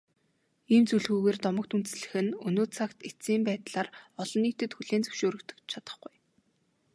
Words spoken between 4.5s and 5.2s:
хүлээн